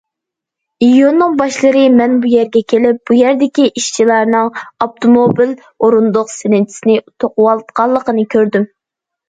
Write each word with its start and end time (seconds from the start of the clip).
ئىيۇننىڭ 0.85 1.35
باشلىرى 1.41 1.83
مەن 1.97 2.15
بۇ 2.23 2.31
يەرگە 2.31 2.63
كېلىپ 2.73 3.03
بۇ 3.11 3.19
يەردىكى 3.19 3.67
ئىشچىلارنىڭ 3.67 4.51
ئاپتوموبىل 4.87 5.55
ئورۇندۇق 5.69 6.35
سېلىنچىسىنى 6.41 6.99
توقۇۋاتقانلىقىنى 7.23 8.29
كۆردۈم. 8.37 8.71